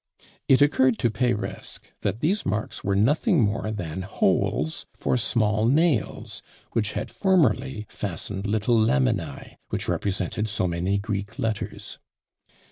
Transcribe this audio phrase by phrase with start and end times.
[0.47, 6.41] It occurred to Peiresc that these marks were nothing more than holes for small nails,
[6.71, 11.99] which had formerly fastened little laminæ, which represented so many Greek letters.